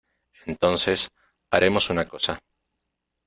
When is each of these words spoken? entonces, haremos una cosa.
entonces, 0.47 1.09
haremos 1.51 1.91
una 1.91 2.07
cosa. 2.09 2.39